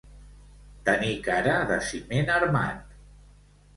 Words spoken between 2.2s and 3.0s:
armat.